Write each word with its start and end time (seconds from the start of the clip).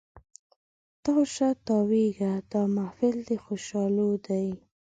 تاو 1.03 1.19
شه 1.33 1.49
تاویږه 1.67 2.31
دا 2.51 2.61
محفل 2.77 3.15
د 3.29 3.31
خوشحالو 3.45 4.09
دی 4.25 4.47